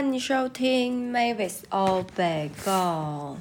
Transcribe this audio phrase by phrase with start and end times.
[0.00, 3.36] 欢迎收听 Mavis 欧北共。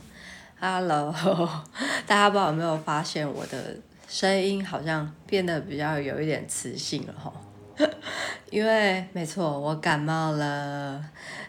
[0.60, 1.14] Hello，
[2.08, 7.32] 大家不知道有没有发现我的声音好像变得比较有一点磁性了吼？
[8.50, 11.00] 因为没错，我感冒了。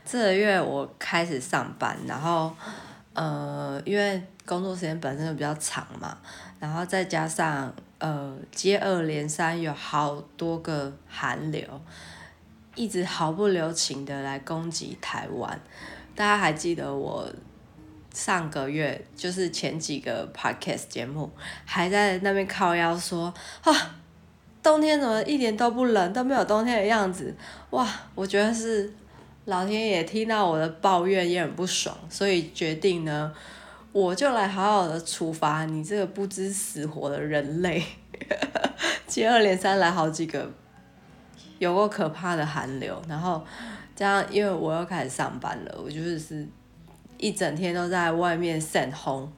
[0.05, 2.53] 这个月我开始上班，然后
[3.15, 6.19] 呃，因为工作时间本身就比较长嘛，
[6.61, 11.65] 然后再加上呃接二连三有好多个寒流。
[12.79, 15.61] 一直毫不留情的来攻击台湾，
[16.15, 17.29] 大家还记得我
[18.15, 21.29] 上个月就是前几个 podcast 节目
[21.65, 23.73] 还在那边靠腰说啊，
[24.63, 27.35] 冬天怎么一点都不冷，都没有冬天的样子，
[27.71, 27.85] 哇！
[28.15, 28.95] 我觉得是
[29.47, 33.35] 老天爷听到我的抱怨也很不爽，所以决定呢，
[33.91, 37.83] 我就来好好的处罚你这个不知死活的人类，
[39.09, 40.49] 接二连三来好几个。
[41.59, 43.45] 有过可怕的寒流，然后
[43.97, 46.47] 这样，因为我又开始上班了，我就是
[47.17, 49.31] 一整天都在外面散红，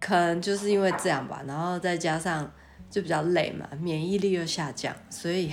[0.00, 2.48] 可能就是因为这样吧，然后再加上
[2.88, 5.52] 就比较累嘛，免疫力又下降，所以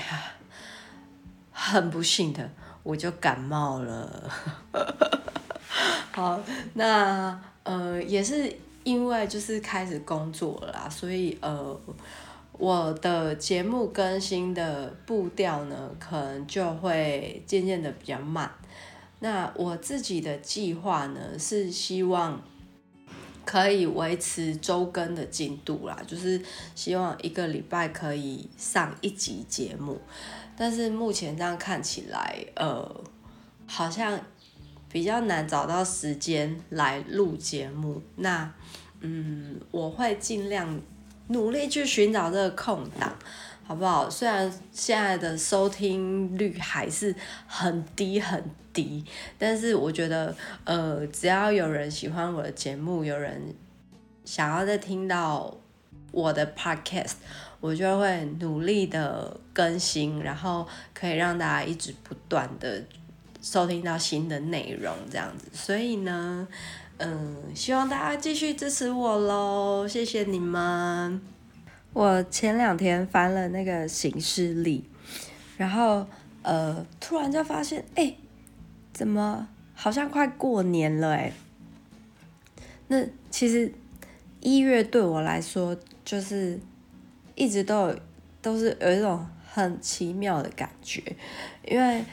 [1.52, 2.48] 很不幸的
[2.84, 4.30] 我就感冒了。
[6.14, 6.40] 好，
[6.76, 11.80] 那呃也是因为就是开始工作了啦，所以呃。
[12.60, 18.50] 我的节目更新的步调呢，可能就会渐渐的比较慢。
[19.20, 22.42] 那我自己的计划呢，是希望
[23.44, 26.42] 可以维持周更的进度啦，就是
[26.76, 30.00] 希望一个礼拜可以上一集节目。
[30.56, 33.04] 但是目前这样看起来，呃，
[33.66, 34.18] 好像
[34.90, 38.02] 比较难找到时间来录节目。
[38.18, 38.54] 那，
[39.02, 40.80] 嗯，我会尽量。
[41.28, 43.16] 努力去寻找这个空档，
[43.66, 44.10] 好不好？
[44.10, 47.16] 虽然现在的收听率还是
[47.48, 48.44] 很低很
[48.74, 49.04] 低，
[49.40, 50.36] 但是我觉得，
[50.66, 53.56] 呃，只要有人喜欢我的节目，有人
[54.26, 55.56] 想要再听到
[56.12, 57.14] 我的 podcast，
[57.62, 62.84] 我就会努力的更新，然后可以让大家一直不断的
[63.42, 65.48] 收听到新的内容，这样子。
[65.54, 66.48] 所以呢。
[67.00, 71.20] 嗯，希望大家继续支持我喽，谢谢你们。
[71.92, 74.84] 我前两天翻了那个行事历，
[75.58, 76.06] 然后
[76.44, 78.16] 呃，突然就发现，哎、
[78.94, 81.34] 怎么好像快过年了哎？
[82.88, 83.74] 那其实
[84.40, 85.76] 一月对我来说，
[86.06, 86.60] 就是
[87.36, 88.00] 一直都有
[88.42, 91.02] 都是有一种很奇妙的感觉，
[91.66, 92.04] 因为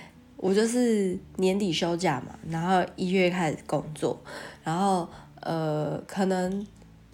[0.43, 4.19] 我就是年底休假嘛，然后一月开始工作。
[4.65, 5.07] 然后
[5.41, 6.67] 呃，可能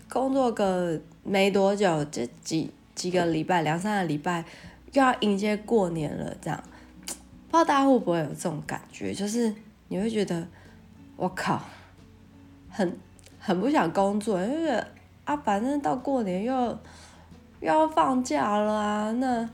[0.08, 4.44] 工作个没多久，这几几个礼拜，两三个礼拜，
[4.92, 6.62] 又要迎接过年了，这样，
[7.06, 7.18] 不知
[7.52, 9.12] 道大家会不会有这种感觉？
[9.12, 9.52] 就是
[9.88, 10.46] 你会觉得，
[11.16, 11.60] 我靠，
[12.70, 12.96] 很
[13.40, 14.84] 很不想工作，因为
[15.24, 19.48] 啊，反正到过年又又要放假了啊，那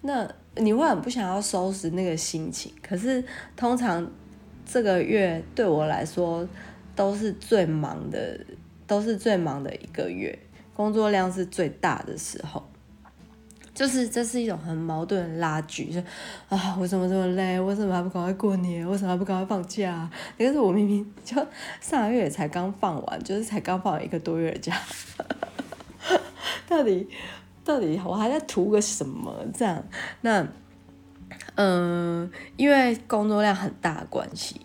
[0.00, 2.72] 那你会很不想要收拾那个心情。
[2.82, 3.24] 可是
[3.56, 4.10] 通常
[4.64, 6.48] 这个月对我来说。
[6.96, 8.38] 都是最忙的，
[8.86, 10.38] 都是最忙的一个月，
[10.76, 12.62] 工作量是最大的时候，
[13.74, 15.98] 就是这是一种很矛盾的拉锯，就
[16.48, 17.58] 啊，我怎么这么累？
[17.58, 18.88] 为什么还不赶快过年？
[18.88, 20.08] 为什么还不赶快放假？
[20.38, 21.34] 但是我明明就
[21.80, 24.80] 上个月才刚放完，就是才刚放完一个多月的假，
[26.68, 27.08] 到底
[27.64, 29.44] 到底我还在图个什么？
[29.56, 29.82] 这样，
[30.20, 30.46] 那
[31.56, 34.60] 嗯、因为工作量很大关系。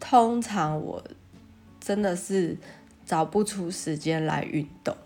[0.00, 1.02] 通常我
[1.80, 2.56] 真的是
[3.04, 4.96] 找不出时间来运动，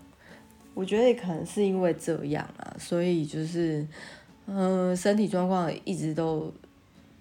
[0.73, 3.85] 我觉得也可能是因为这样啊，所以就是，
[4.45, 6.53] 嗯、身体状况一直都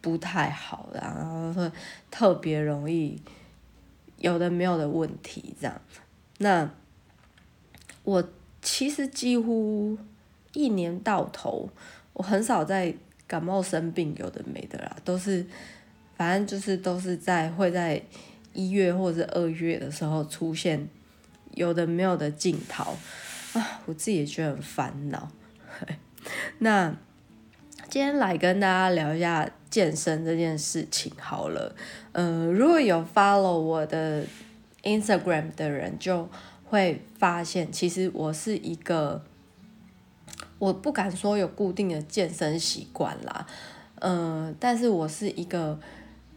[0.01, 1.71] 不太好，然后
[2.11, 3.21] 特别容易
[4.19, 5.81] 有的没有的问题这样。
[6.39, 6.71] 那
[8.05, 8.23] 我
[8.63, 9.99] 其实几乎
[10.55, 11.69] 一年到头，
[12.15, 12.95] 我很少在
[13.27, 15.45] 感冒生病，有的没的啦，都是。
[16.15, 18.01] 反正就是都是在会在
[18.53, 20.87] 一月或者二月的时候出现，
[21.55, 22.97] 有的没有的镜头
[23.55, 25.29] 啊，我自己也觉得很烦恼。
[26.59, 26.95] 那
[27.89, 31.75] 今天来跟大家聊一下健身这件事情好了。
[32.13, 34.25] 呃，如果有 follow 我的
[34.85, 36.29] Instagram 的人，就
[36.73, 39.23] 会发现其实我是一个，
[40.59, 43.47] 我不敢说有固定的健身习惯啦，
[43.97, 45.79] 嗯、但是我是一个。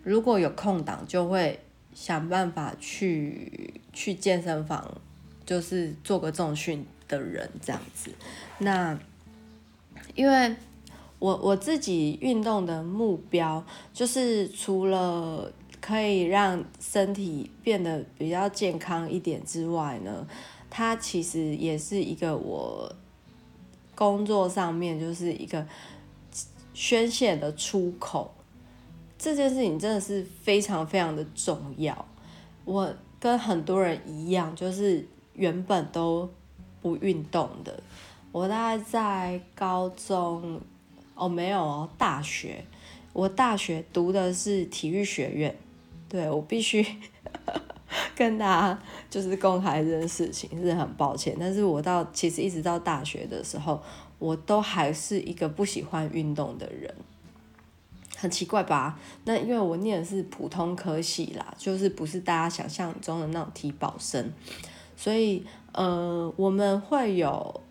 [0.03, 1.59] 如果有空档，就会
[1.95, 5.01] 想办法去去健身房，
[5.43, 8.11] 就是做个重训的人这样子。
[8.59, 8.99] 那
[10.13, 10.55] 因为
[11.17, 15.51] 我我自己运动的目标，就是除了
[15.85, 20.27] 可以让身体变得比较健康一点之外呢，
[20.67, 22.91] 它其实也是一个我
[23.93, 25.63] 工作上面就是一个
[26.73, 28.33] 宣泄的出口。
[29.15, 32.05] 这件事情真的是非常非常的重要。
[32.63, 36.27] 我跟很多人一样，就是原本都
[36.81, 37.79] 不运动的。
[38.31, 40.59] 我大概在高中，
[41.13, 42.65] 哦，没有哦，大学，
[43.13, 45.55] 我大学读的是体育学院，
[46.07, 46.85] 对，我必须
[48.15, 48.79] 跟大家
[49.09, 51.35] 就是公开这件事情，是很抱歉。
[51.39, 53.81] 但是我到其实一直到大学的时候，
[54.19, 56.93] 我都还是一个不喜欢运动的人，
[58.17, 58.99] 很奇怪吧？
[59.25, 64.31] 那因为我念的是普通科系啦，就是不是大家想象中的那种体保生，
[64.95, 67.61] 所以呃，我们会有。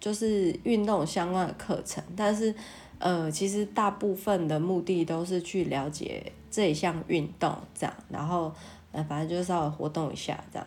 [0.00, 2.54] 就是运动相关的课程，但是，
[2.98, 8.54] 呃，其实大部分的目的都是去了解这一项运动，这样，然后，
[8.92, 10.64] 呃，反正就稍微活动一下，这样，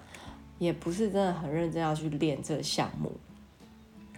[0.59, 3.09] 也不是真的很认真要去练这个项目。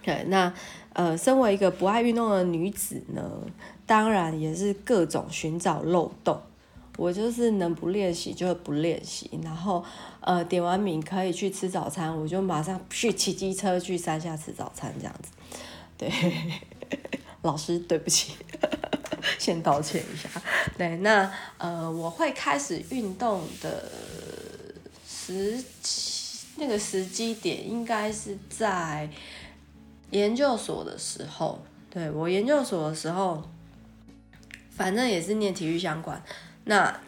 [0.02, 0.52] 对，那，
[0.94, 3.30] 呃，身为一个不爱运动的女子呢，
[3.86, 6.42] 当然也是各种寻找漏洞。
[6.98, 9.86] 我就是能不练习就不练习，然后
[10.22, 15.32] 呃点完名可以去吃早餐，我就马上去骑机车去山下吃早餐这样子。
[15.98, 16.12] 对，
[17.44, 18.34] 老师对不起，
[19.38, 20.30] 先道歉一下。
[20.78, 23.92] 对，那呃我会开始运动的
[25.08, 29.10] 时期，那个时机点应该是在
[30.12, 31.62] 研究所的时候。
[31.92, 33.44] 对，我研究所的时候，
[34.70, 36.24] 反正也是念体育相关。
[36.66, 37.00] 那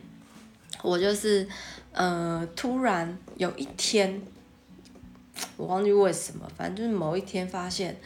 [0.82, 1.46] 我就是，
[1.92, 4.22] 呃，突然有一天，
[5.58, 8.00] 我忘记为什么，反正就是某一天发现，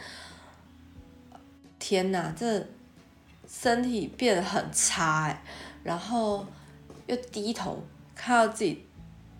[1.79, 2.67] 天哪，这
[3.51, 5.43] 身体变得很差哎，
[5.83, 6.45] 然后
[7.07, 7.83] 又低头
[8.15, 8.85] 看到自己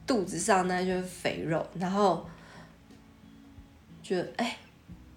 [0.06, 2.28] 肚子上那些肥肉，然后
[4.04, 4.58] 觉得哎、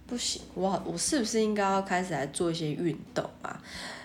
[0.06, 3.60] 不行，我我是不是应该要开始来做一些运动啊？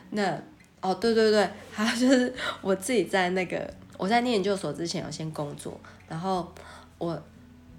[0.10, 0.42] 那。
[0.82, 5.78] 哦，对对对， 还有就是我自己在那个我在念研究所之前有先工作，
[6.08, 6.50] 然后
[6.98, 7.22] 我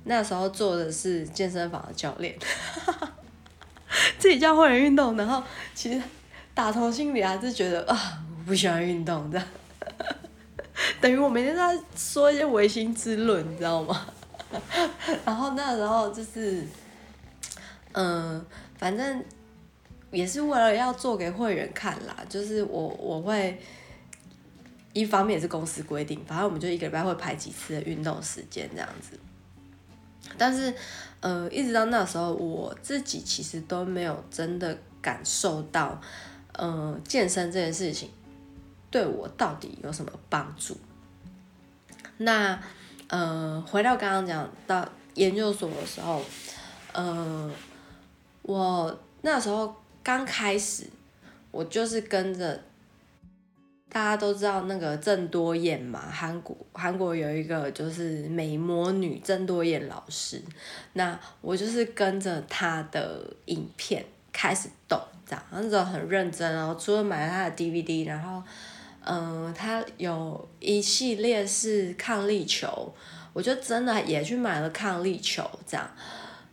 [0.05, 2.39] 那时候做的是健身房的教练，
[4.21, 5.43] 自己教会员运动，然后
[5.75, 6.03] 其实
[6.55, 9.47] 打从心里还是觉得啊，我不喜欢运动这样，
[11.01, 14.07] 等于我每天都在说一些违心之论，你知道吗？
[15.25, 16.67] 然后那时候就是，
[17.93, 18.45] 嗯，
[18.79, 19.25] 反正。
[20.13, 23.57] 也是为了要做给会员看啦，就是我我会
[24.93, 29.17] 一方面也是公司规定，反正我们就一个礼拜会排几次的运动时间这样子。
[30.37, 30.75] 但是
[31.21, 36.01] 呃，一直到那时候，我自己其实都没有真的感受到，
[36.61, 38.11] 呃，健身这件事情
[38.91, 40.77] 对我到底有什么帮助。
[42.19, 42.61] 那
[43.09, 46.23] 呃，回到刚刚讲到研究所的时候，
[46.93, 47.51] 呃，
[48.43, 49.75] 我那时候。
[50.03, 50.87] 刚开始，
[51.51, 52.59] 我就是跟着
[53.91, 60.41] 大家都知道那个郑多燕嘛，韩国韩国有一个就是美魔女郑多燕老师，
[60.95, 68.43] 那我就是跟着她的影片开始动，这样，那时候很认真，然后除了买了他的 DVD，然后
[69.05, 72.93] 嗯，他有一系列是抗力球，
[73.33, 75.91] 我就真的也去买了抗力球，这样，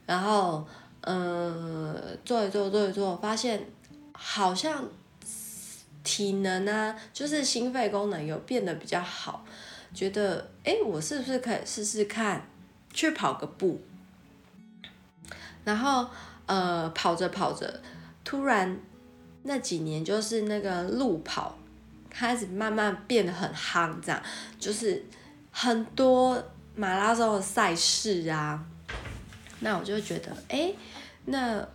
[0.06, 0.68] 然后。
[1.10, 3.66] 嗯，做一做，做一做，发现
[4.12, 4.84] 好像
[6.04, 9.46] 体能啊，就是心肺功能有变得比较好，
[9.94, 12.46] 觉得哎、我是不是可以试试看
[12.92, 13.80] 去跑个步？
[15.64, 16.10] 然后
[16.48, 17.82] 呃，跑着跑着，
[18.24, 18.80] 突然
[19.44, 21.58] 那几年就是那个路跑
[22.10, 24.22] 开始慢慢变得很夯，这样
[24.60, 25.06] 就是
[25.52, 26.44] 很多
[26.76, 28.66] 马拉松的赛事啊。
[29.60, 30.74] 那我就觉得，哎、
[31.26, 31.68] 那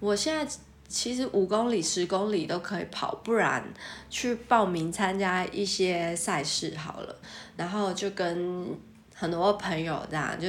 [0.00, 0.50] 我现在
[0.88, 3.62] 其实五公里、十公里都可以跑，不然
[4.08, 7.14] 去报名参加一些赛事好了。
[7.56, 8.68] 然后就跟
[9.14, 10.48] 很多朋友这样，就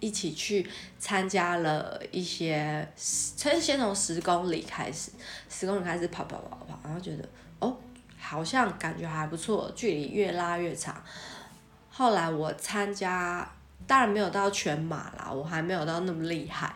[0.00, 5.10] 一起去参加了一些，先先从十公里开始，
[5.48, 7.76] 十公里开始跑跑跑跑，然后觉得哦，
[8.18, 11.02] 好像感觉还不错，距离越拉越长。
[11.90, 13.50] 后来我参加。
[13.86, 16.74] 当然没有到全马啦，我还没有到那么厉害。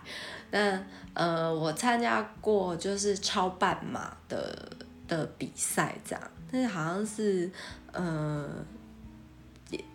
[0.49, 4.71] 但呃，我参加过就是超半马的
[5.09, 7.51] 的比赛这样，但是好像是
[7.91, 8.49] 呃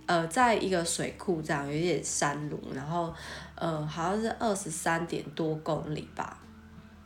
[0.08, 3.14] 呃，在一个水库这样，有点山路，然后
[3.56, 6.38] 呃，好像是二十三点多公里吧，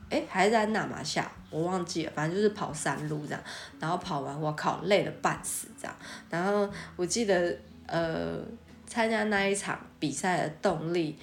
[0.10, 3.41] 诶，还在那玛夏，我忘记了，反正就是跑山路这样，
[3.79, 5.96] 然后跑完我靠累得半死这样，
[6.29, 8.38] 然后我记得呃
[8.86, 11.18] 参加那一场比赛的动力，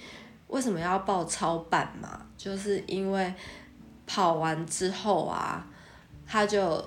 [0.48, 2.24] 为什么要报超半嘛？
[2.38, 3.34] 就是因为
[4.06, 5.66] 跑完之后啊，
[6.26, 6.82] 他就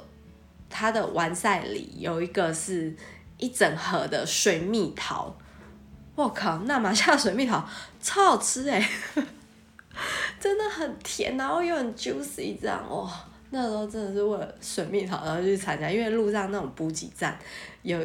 [0.70, 2.96] 他的完赛里有一个是
[3.40, 5.36] 一整盒的水蜜桃，
[6.14, 7.68] 我靠，那马夏水蜜桃
[8.00, 9.26] 超好吃诶、欸。
[10.40, 13.12] 真的很甜，然后又很 juicy，这样哇！
[13.50, 17.38] 那时候真的是为了水蜜桃然后去参加，因为路上那种补给站
[17.82, 18.00] 有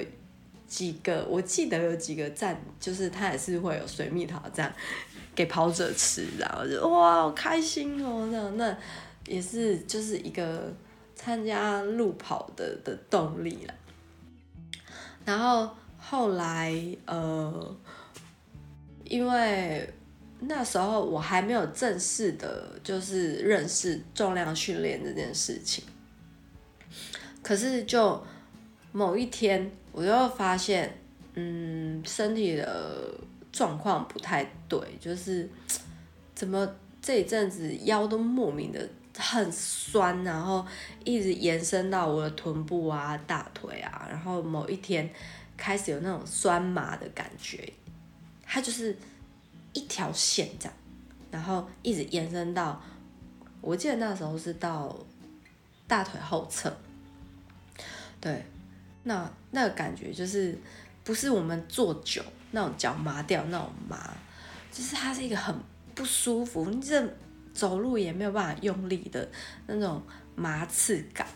[0.66, 4.72] 几个，我记得有几个站，就是它也是会有水蜜桃这样
[5.36, 8.28] 给跑者吃，然后就哇，好开心哦！
[8.32, 8.76] 那那
[9.26, 10.72] 也是就是一个
[11.14, 13.74] 参加路跑的的动力了。
[15.24, 16.74] 然后后来
[17.06, 17.76] 呃，
[19.04, 19.88] 因为。
[20.46, 25.82] 那时候我还没有正式的，就是认识重量训练这件事情。
[27.42, 28.22] 可是就
[28.92, 30.98] 某一天，我就发现，
[31.32, 33.14] 嗯，身体的
[33.50, 35.48] 状况不太对，就是
[36.34, 36.68] 怎么
[37.00, 38.86] 这一阵子腰都莫名的
[39.16, 40.66] 很酸，然后
[41.04, 45.08] 一直延伸到我的臀部啊、大腿啊，然后某一天
[45.56, 47.72] 开始有那种酸麻的感觉，
[48.44, 48.96] 它就是。
[49.76, 50.74] 一条线这样，
[51.32, 52.80] 然后一直延伸到，
[53.60, 54.96] 我记得那时候是到
[55.88, 56.72] 大腿后侧。
[58.20, 58.46] 对，
[59.02, 60.56] 那那个感觉就是
[61.02, 64.14] 不是我们坐久那种脚麻掉那种麻，
[64.70, 65.52] 就是它是一个很
[65.92, 67.04] 不舒服，你这
[67.54, 69.26] 走路也没有办法用力的
[69.66, 70.02] 那种
[70.34, 71.26] 麻刺感。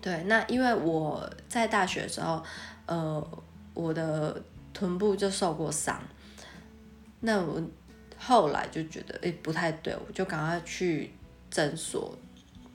[0.00, 2.42] 对，那因为我在大学的时候，
[2.86, 3.42] 呃，
[3.74, 4.42] 我的
[4.72, 6.00] 臀部就受过伤。
[7.20, 7.60] 那我
[8.16, 11.12] 后来就觉得诶、不太对，我就赶快去
[11.50, 12.16] 诊所，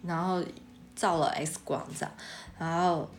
[0.03, 0.43] 然后
[0.95, 2.13] 照了 X 光这样，
[2.59, 3.09] 然后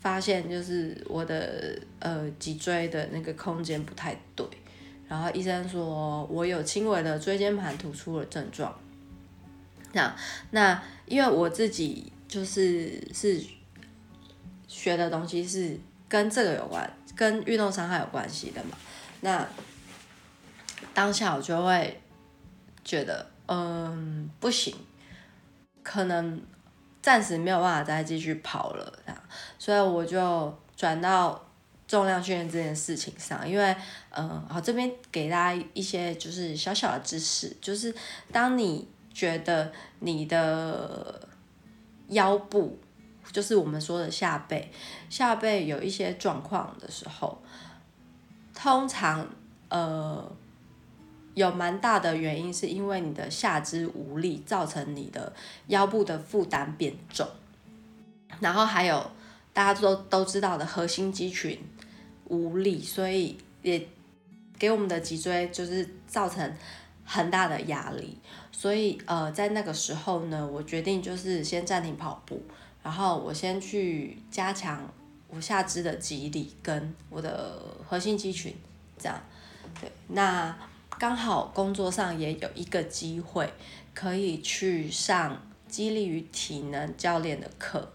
[0.00, 4.46] 发现就是我的呃脊椎的那个空间不太对，
[5.10, 8.74] 然后医生说我有轻微的椎间盘突出的症状。
[9.92, 10.16] 那
[10.52, 13.44] 那因为我自己就是是
[14.66, 18.78] 学的东西是跟这个有关，跟运动伤害有关系的嘛，
[19.20, 19.46] 那。
[20.92, 22.00] 当下我就会
[22.82, 24.74] 觉得，嗯，不行，
[25.82, 26.40] 可能
[27.00, 29.22] 暂时没有办法再继续跑了，这样，
[29.58, 31.48] 所以我就转到
[31.90, 33.76] 重量训练这件事情上，因为，
[34.10, 37.92] 嗯，好，这边给大家一些就是小小的知识，就是
[38.30, 41.28] 当你觉得你的
[42.10, 42.78] 腰部，
[43.32, 44.70] 就是我们说的下背，
[45.08, 47.42] 下背有一些状况的时候，
[48.54, 49.28] 通常，
[49.68, 50.30] 呃。
[51.34, 55.32] 有蛮大的原因，是因为你的下肢无力，造成你的
[55.68, 57.26] 腰部的负担变重，
[58.40, 59.10] 然后还有
[59.52, 61.58] 大家都都知道的核心肌群
[62.30, 63.86] 无力，所以也
[64.58, 66.50] 给我们的脊椎就是造成
[67.04, 68.16] 很大的压力。
[68.50, 72.42] 所以呃，在那个时候呢，我决定就是先暂停跑步，
[72.82, 74.90] 然后我先去加强
[75.28, 78.54] 我下肢的肌力跟我的核心肌群，
[78.98, 79.20] 这样
[79.78, 80.56] 对那。
[80.98, 83.50] 刚好工作上也有一个机会，
[83.94, 87.90] 可以去上肌力与体能教练的课，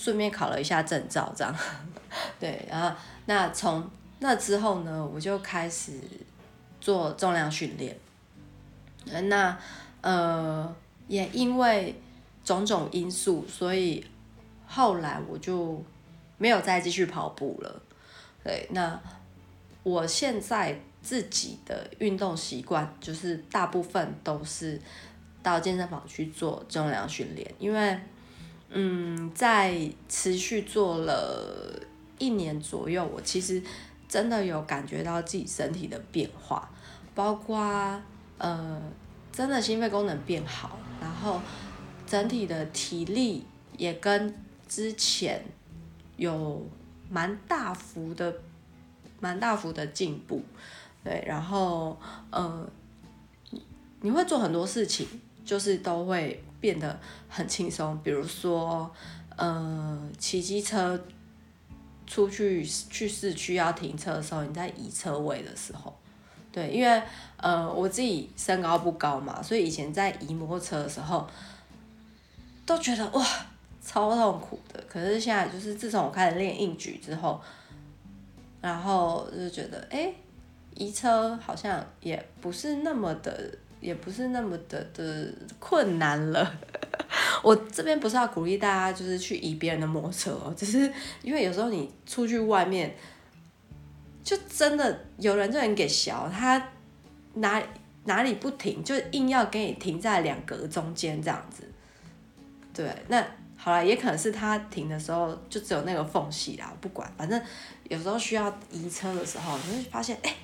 [0.00, 1.54] 顺便考了一下证照，这样。
[2.40, 3.86] 对，然后那从
[4.20, 6.00] 那之后呢，我就开始
[6.80, 7.94] 做重量训练。
[9.28, 9.58] 那
[10.00, 10.74] 呃，
[11.06, 11.94] 也因为
[12.42, 14.06] 种种因素，所以
[14.66, 15.84] 后来我就
[16.38, 17.82] 没有再继续跑步了。
[18.42, 18.98] 对，那
[19.82, 20.80] 我现在。
[21.02, 24.78] 自己的运动习惯就是大部分都是
[25.42, 27.98] 到健身房去做重量训练，因为
[28.70, 31.78] 嗯，在持续做了
[32.18, 33.62] 一年左右，我其实
[34.08, 36.70] 真的有感觉到自己身体的变化，
[37.14, 37.58] 包括
[38.38, 38.80] 呃，
[39.32, 41.40] 真的心肺功能变好，然后
[42.06, 43.44] 整体的体力
[43.76, 44.34] 也跟
[44.68, 45.44] 之前
[46.16, 46.64] 有
[47.10, 48.32] 蛮大幅的、
[49.18, 50.42] 蛮大幅的进步。
[51.02, 51.98] 对，然后
[52.30, 52.70] 呃，
[54.00, 55.06] 你会做很多事情，
[55.44, 56.98] 就是都会变得
[57.28, 57.98] 很轻松。
[58.02, 58.90] 比如说，
[59.36, 61.00] 呃，骑机车
[62.06, 65.96] 出去去市区要停车的时候，你在移车位的时候，
[66.52, 67.02] 对，因为
[67.36, 71.26] 呃我自己身高不高嘛，所以以前在移摩托车的时候，
[72.66, 73.26] 都觉得哇
[73.84, 74.82] 超痛苦的。
[74.88, 77.40] 可是现在就是自从我开始练硬举之后，
[78.60, 80.12] 然后就觉得哎。
[80.76, 86.54] 移车好像也不是那么的，也不是那么的的困难了，
[87.42, 92.94] 我这边不是要鼓励大家就是去移别人的摩托车哦，只是因为有时候你出去外面，
[94.22, 96.62] 就真的有人就很给小，他
[97.34, 97.62] 哪
[98.04, 101.64] 哪里不停，就硬要给你停在两格中间这样子。
[102.72, 103.24] 对，那
[103.56, 107.40] 好了，也可能是他停的时候就只有那个缝隙啦，不管，反正
[107.84, 110.34] 有时候需要移车的时候，你会发现，哎、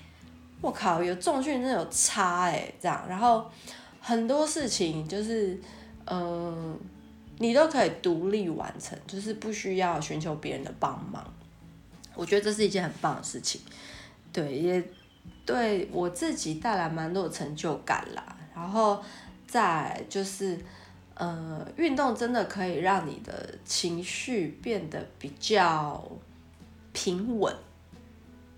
[0.61, 3.51] 我靠，有重训真的有差哎、这样，然后
[4.01, 5.59] 很多事情就是，
[6.07, 6.79] 嗯、
[7.39, 11.25] 你都可以独立完成，就是不需要寻求别人的帮忙，
[12.15, 13.61] 我觉得这是一件很棒的事情，
[14.33, 14.85] 对，也
[15.45, 19.03] 对我自己带来蛮多的成就感啦，然后
[19.47, 20.59] 再就是。
[21.19, 26.07] 呃，运动真的可以让你的情绪变得比较
[26.93, 27.57] 平稳，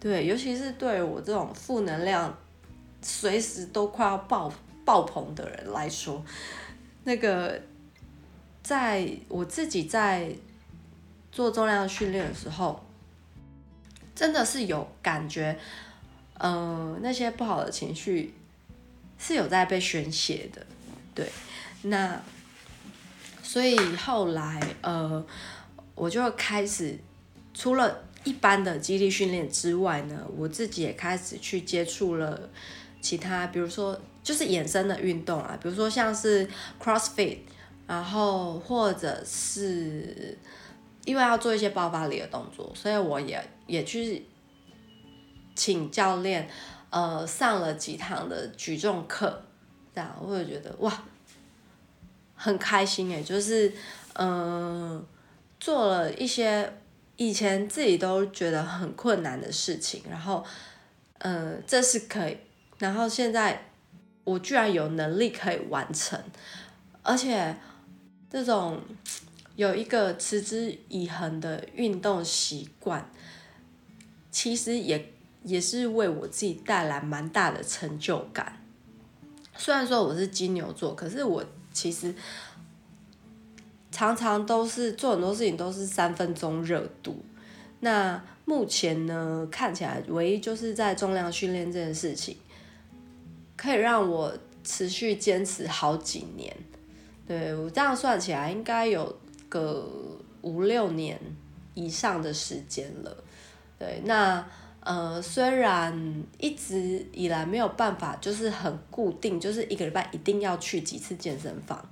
[0.01, 2.37] 对，尤其是对我这种负能量
[3.03, 4.53] 随时都快要爆
[4.85, 6.25] 爆棚的人来说，
[7.05, 7.61] 那个
[8.63, 10.31] 在我自己在
[11.33, 12.85] 做重量训练的时候，
[14.15, 15.59] 真的是有感觉，
[16.39, 18.35] 呃，那些不好的情绪
[19.19, 20.67] 是有在被宣泄的，
[21.15, 21.31] 对，
[21.83, 22.21] 那。
[23.41, 25.25] 所以后来，呃，
[25.95, 26.99] 我就开始
[27.55, 32.49] 除了一般的肌力训练之外呢，我自己也开始去接触了
[33.01, 36.47] 其他，比如说就是衍生的运动啊，比如说像是
[36.79, 37.39] CrossFit，
[37.87, 40.37] 然后或者是
[41.05, 44.27] 因为要做一些爆发力的动作，所以我也也去
[45.55, 46.49] 请教练，
[46.91, 49.43] 呃，上了几堂的举重课，
[49.95, 50.93] 这样我会觉得哇。
[52.41, 53.73] 很开心诶，就是，
[54.13, 55.05] 嗯、
[55.59, 56.73] 做了一些
[57.19, 60.43] 以前自己都觉得很困难的事情，然后，
[61.19, 62.39] 嗯、呃，这是可以，
[62.79, 63.67] 然后现在
[64.25, 66.19] 我居然有能力可以完成，
[67.03, 67.55] 而且
[68.31, 68.81] 这种
[69.57, 73.11] 有一个持之以恒的运动习惯，
[74.31, 78.65] 其实也也是为我自己带来蛮大的成就感。
[79.57, 81.45] 虽然说我是金牛座，可是我。
[81.71, 82.13] 其实
[83.99, 87.21] 常常都是做很多事情都是三分钟热度。
[87.81, 92.37] 那目前呢，看起来唯一就是在重量训练这件事情，
[93.57, 94.33] 可以让我
[94.63, 96.57] 持续坚持好几年。
[97.27, 99.85] 对，我这样算起来，应该有个
[100.43, 101.19] 五六年
[101.75, 103.17] 以上的时间了。
[103.81, 104.47] 对，那。
[104.81, 111.87] 呃，虽然一直以来没有办法，就是很固定，就是一个礼拜一定要去几次健身房。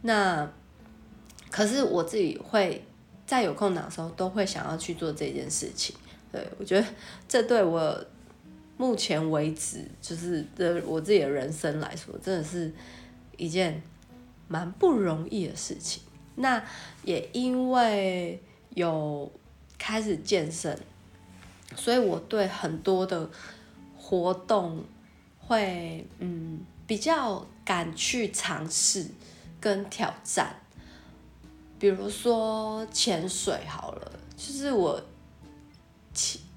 [0.00, 0.50] 那
[1.56, 2.84] 可是我自己会
[3.24, 5.96] 在有空档的时候，都会想要去做这件事情。
[6.30, 6.86] 对，我觉得
[7.26, 7.98] 这对我
[8.76, 12.70] 目前为止，就是的我自己的人生来说，真的是
[13.38, 13.80] 一件
[14.48, 16.02] 蛮不容易的事情。
[16.34, 16.62] 那
[17.04, 18.38] 也因为
[18.74, 19.32] 有
[19.78, 20.78] 开始健身。
[21.74, 23.30] 所以我对很多的
[23.96, 24.84] 活动
[25.38, 29.06] 会嗯比较敢去尝试
[29.58, 30.54] 跟挑战，
[31.78, 35.00] 比如说潜水好了，就是我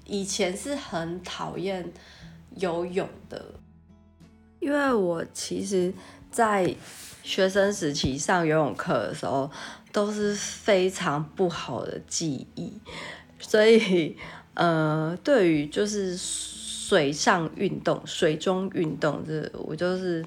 [0.06, 1.92] 以前是很讨厌
[2.56, 3.44] 游泳的，
[4.60, 5.92] 因为我其实，
[6.30, 6.74] 在
[7.22, 9.50] 学生时期上游泳课的时候
[9.92, 12.72] 都是非常不好的记忆，
[13.38, 14.16] 所以。
[14.54, 20.26] 呃，对于就是水上运动、水中运动，这我就是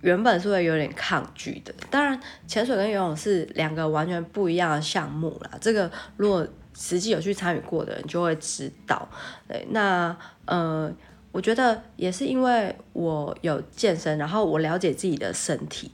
[0.00, 1.74] 原本是会有点抗拒的。
[1.90, 5.50] 当然，潜水跟游泳是两个完全不一样的项目啦。
[5.60, 9.08] 这个如果实际有去参与过的人就会知道。
[9.46, 10.92] 对，那呃，
[11.32, 15.90] 我觉得也是因为我有健身，然后我了解自己的身体，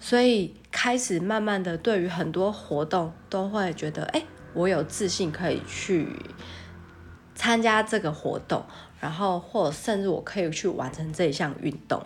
[0.00, 4.22] 所以开始慢慢的对于很多活动都会觉得，哎，
[4.54, 6.08] 我有自信可以去。
[7.40, 8.64] 参加这个活动，
[8.98, 12.04] 然后或者甚至我可以去完成这一项运动，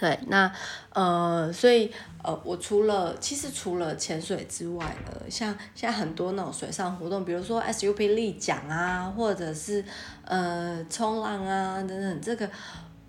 [0.00, 0.50] 对，那
[0.94, 9.84] 呃，所以呃，我除了其实除了潜水之外呢，像现在很多那种水上活动，比如说 SUP 立桨啊，或者是
[10.24, 12.50] 呃冲浪啊等等，这个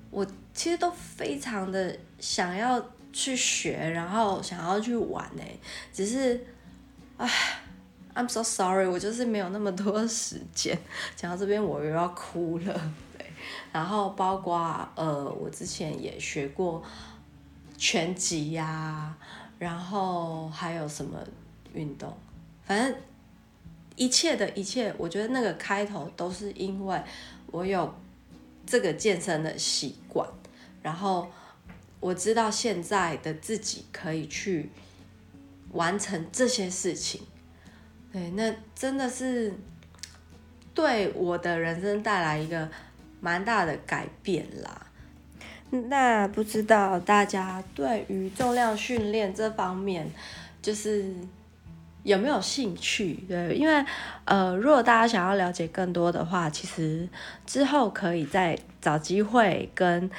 [0.09, 5.43] 我其实都非常的想要去学，然后想要去玩呢，
[5.93, 6.45] 只是，
[7.15, 7.29] 唉。
[8.13, 10.77] I'm so sorry，我就是没有那么多时间。
[11.15, 12.91] 讲到这边，我又要哭了。
[13.71, 16.83] 然后包括呃，我之前也学过
[17.77, 19.15] 拳击呀、
[19.57, 21.19] 然后还有什么
[21.73, 22.15] 运动，
[22.63, 22.95] 反正
[23.95, 27.01] 一切的一切，我觉得那个开头都是因为
[27.47, 27.93] 我有
[28.65, 30.27] 这个健身的习惯，
[30.81, 31.29] 然后
[31.99, 34.69] 我知道现在的自己可以去
[35.73, 37.21] 完成这些事情，
[38.11, 39.53] 对，那真的是
[40.73, 42.69] 对我的人生带来一个
[43.21, 44.87] 蛮大的改变啦。
[45.89, 50.05] 那不知道大家对于重量训练这方面，
[50.61, 51.15] 就是
[52.03, 53.13] 有没有兴趣？
[53.29, 53.85] 对，因为
[54.25, 57.07] 呃，如果大家想要了解更多的话，其实
[57.45, 60.09] 之后可以再找机会跟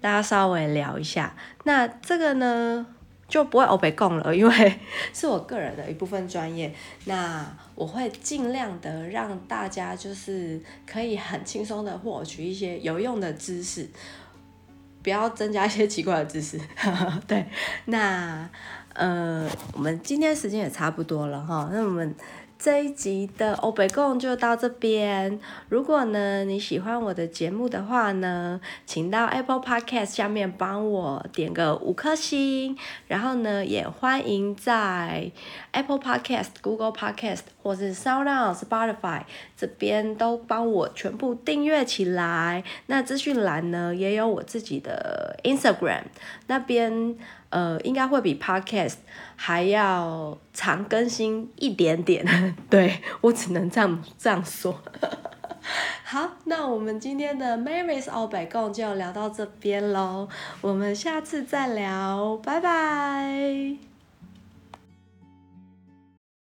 [0.00, 1.36] 大家稍微聊一下。
[1.62, 2.84] 那这个呢，
[3.28, 4.80] 就不会欧北共了，因为
[5.14, 6.74] 是我个人的一部分专业。
[7.04, 13.88] 那我会尽量的让大家就是可以很轻松的获取一些有用的知识。
[15.02, 16.60] 不要增加一些奇怪的知识，
[17.28, 17.46] 对，
[17.84, 18.50] 那
[18.92, 22.12] 呃，我们今天时间也差不多了哈，那我们。
[22.58, 25.38] 这一集的欧北共就到这边。
[25.68, 32.76] 如果呢你喜欢我的节目的话呢，请到 Apple Podcast 下面帮我点个五颗星，
[33.08, 35.30] 然后呢也欢迎在
[35.72, 39.22] Apple Podcast、Google Podcast 或是 SoundOn、Spotify
[39.56, 42.64] 这边都帮我全部订阅起来。
[42.86, 46.04] 那资讯栏呢也有我自己的 Instagram，
[46.46, 47.16] 那边。
[47.50, 48.96] 呃，应该会比 Podcast
[49.36, 52.24] 还要常更新一点点，
[52.70, 54.80] 对，我只能这样这样说。
[56.04, 60.28] 好，那我们今天的 Mary's 欧北共就聊到这边喽，
[60.60, 63.95] 我们下次再聊，拜拜。